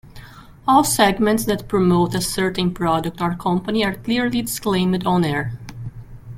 [0.67, 5.51] All segments that promote a certain product or company are clearly disclaimed on air.